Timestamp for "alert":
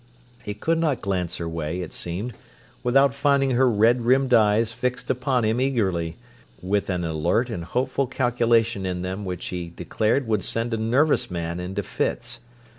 7.03-7.51